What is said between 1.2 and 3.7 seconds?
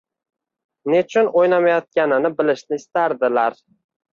o'ynamayotganini bilishni istardilar.